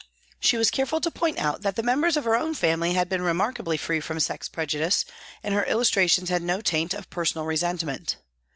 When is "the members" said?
1.75-2.17